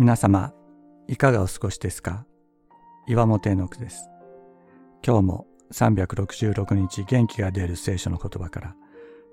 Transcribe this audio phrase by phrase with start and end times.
[0.00, 0.54] 皆様、
[1.08, 2.24] いかがお過ごしですか？
[3.06, 4.08] 岩本絵の句です。
[5.06, 8.74] 今日も366日元気が出る聖書の言葉から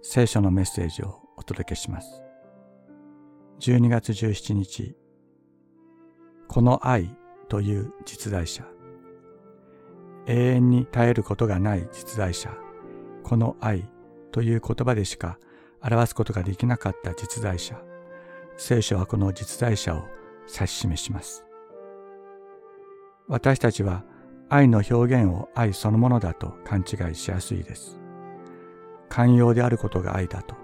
[0.01, 2.21] 聖書のメッセージをお届けします。
[3.61, 4.97] 12月17日、
[6.49, 7.15] この愛
[7.47, 8.65] という実在者。
[10.25, 12.51] 永遠に絶えることがない実在者。
[13.23, 13.89] この愛
[14.33, 15.39] という言葉でしか
[15.81, 17.81] 表すことができなかった実在者。
[18.57, 20.03] 聖書はこの実在者を
[20.47, 21.45] 指し示します。
[23.27, 24.03] 私たちは
[24.49, 27.99] 愛の表現を愛そのものだと勘違いしやすいです。
[29.09, 30.55] 寛容であることが愛だと。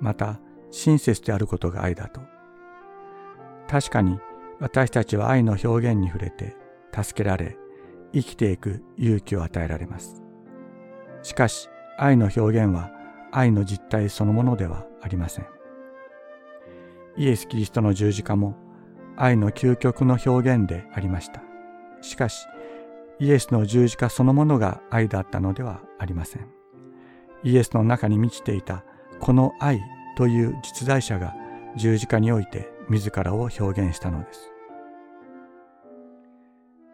[0.00, 2.20] また、親切であることが愛だと。
[3.68, 4.18] 確かに
[4.60, 6.56] 私たちは愛の表現に触れて
[6.92, 7.56] 助けられ
[8.12, 10.22] 生きていく勇気を与えられます。
[11.22, 12.90] しかし愛の表現は
[13.32, 15.46] 愛の実態そのものではありません。
[17.16, 18.56] イエス・キリストの十字架も
[19.16, 21.42] 愛の究極の表現でありました。
[22.00, 22.46] しかし、
[23.18, 26.48] イエスの十字架そのものが愛だったのではありません。
[27.44, 28.84] イエスの中に満ちていた
[29.20, 29.80] この愛
[30.16, 31.34] という実在者が
[31.76, 34.50] 十字架において自らを表現したのです。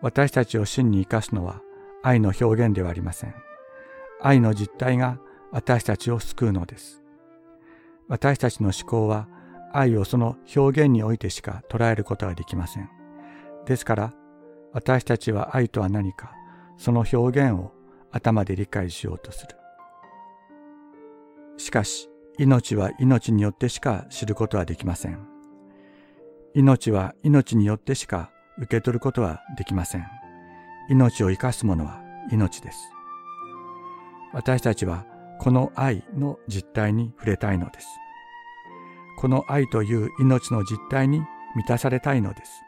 [0.02, 1.60] 私たちを真に生かすのは
[2.02, 3.34] 愛の表現ではありません。
[4.20, 5.18] 愛の実態が
[5.50, 7.02] 私たちを救うのです。
[8.08, 9.28] 私たちの思考は
[9.72, 12.88] 愛をその表現においてしか捉えることはできません。
[13.66, 14.14] ですから
[14.72, 16.32] 私たちは愛とは何か
[16.76, 17.72] その表現を
[18.10, 19.56] 頭で理解しようとする。
[21.56, 25.26] しかし命は命によってしか知ることはできません。
[26.54, 30.06] 命は命によってしか受け取ることはできません。
[30.88, 32.78] 命を生かすものは命です。
[34.32, 35.04] 私たちは
[35.38, 37.86] この愛の実態に触れたいのです。
[39.20, 41.20] この愛という命の実態に
[41.54, 42.62] 満たされたいのです。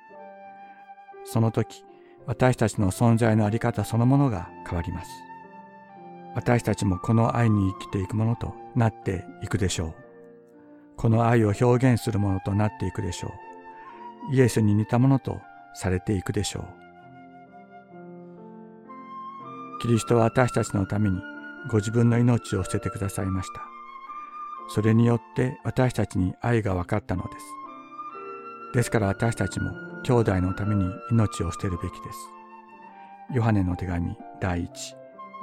[1.24, 1.82] その時、
[2.26, 5.10] 私たちの存在のあり方そのものが変わります。
[6.34, 9.94] 私たちもこの愛に生きていくものとなっていくでしょう。
[10.98, 13.32] この愛を表現するものとなっていくでしょ
[14.30, 14.34] う。
[14.34, 15.40] イエスに似たものと
[15.72, 16.66] されていくでしょう。
[19.80, 21.18] キリストは私たちのために
[21.70, 23.81] ご自分の命を捨ててくださいました。
[24.74, 27.44] それによって私たちに愛が分かったのです。
[28.74, 29.70] ですから私たちも
[30.02, 32.18] 兄弟のために命を捨てるべきです。
[33.34, 34.68] ヨハネの手紙第1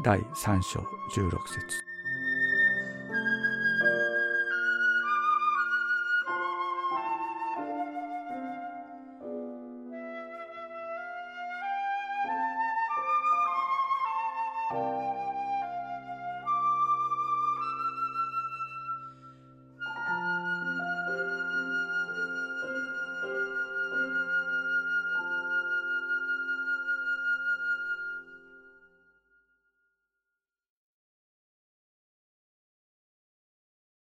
[0.03, 1.88] 第3章16節